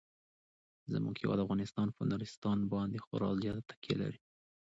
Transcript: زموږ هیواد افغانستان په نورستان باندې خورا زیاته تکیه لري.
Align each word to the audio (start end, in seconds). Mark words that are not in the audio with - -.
زموږ 0.93 1.15
هیواد 1.21 1.43
افغانستان 1.45 1.87
په 1.95 2.01
نورستان 2.11 2.57
باندې 2.73 3.03
خورا 3.05 3.29
زیاته 3.41 3.61
تکیه 3.69 3.95
لري. 4.01 4.19